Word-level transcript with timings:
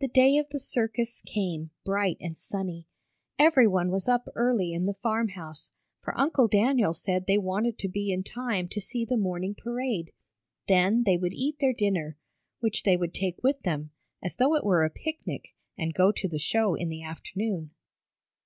The 0.00 0.08
day 0.08 0.36
of 0.36 0.50
the 0.50 0.58
circus 0.58 1.22
came, 1.24 1.70
bright 1.82 2.18
and 2.20 2.36
sunny. 2.36 2.88
Everyone 3.38 3.90
was 3.90 4.06
up 4.06 4.28
early 4.34 4.74
in 4.74 4.84
the 4.84 4.92
farm 5.02 5.28
house, 5.28 5.72
for 6.02 6.12
Uncle 6.20 6.46
Daniel 6.46 6.92
said 6.92 7.24
they 7.26 7.38
wanted 7.38 7.78
to 7.78 7.88
be 7.88 8.12
in 8.12 8.22
time 8.22 8.68
to 8.68 8.82
see 8.82 9.06
the 9.06 9.16
morning 9.16 9.54
parade. 9.54 10.12
Then 10.68 11.04
they 11.04 11.16
would 11.16 11.32
eat 11.32 11.58
their 11.58 11.72
dinner, 11.72 12.18
which 12.60 12.82
they 12.82 12.98
would 12.98 13.14
take 13.14 13.42
with 13.42 13.62
them, 13.62 13.92
as 14.22 14.34
though 14.34 14.56
it 14.56 14.62
were 14.62 14.84
a 14.84 14.90
picnic, 14.90 15.54
and 15.78 15.94
go 15.94 16.12
to 16.12 16.28
the 16.28 16.38
show 16.38 16.74
in 16.74 16.90
the 16.90 17.02
afternoon. 17.02 17.70